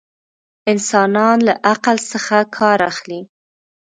[0.71, 3.21] انسانان له عقل څخه ڪار اخلي.